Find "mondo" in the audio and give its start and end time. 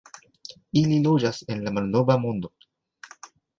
2.25-2.53